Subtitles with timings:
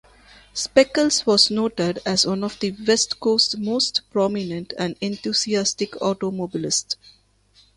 [0.55, 6.95] Speckels was noted as one of the West Coast's most prominent and enthusiastic automobilists.